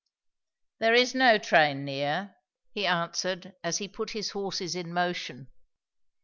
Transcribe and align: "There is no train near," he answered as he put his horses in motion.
"There 0.79 0.95
is 0.95 1.13
no 1.13 1.37
train 1.37 1.85
near," 1.85 2.35
he 2.71 2.87
answered 2.87 3.53
as 3.63 3.77
he 3.77 3.87
put 3.87 4.09
his 4.17 4.31
horses 4.31 4.73
in 4.73 4.91
motion. 4.91 5.47